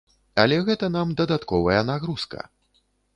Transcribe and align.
Але 0.43 0.55
гэта 0.69 0.87
нам 0.95 1.11
дадатковая 1.19 1.81
нагрузка. 1.91 2.39